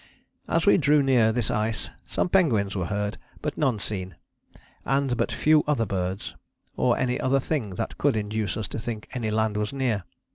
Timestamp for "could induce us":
7.99-8.67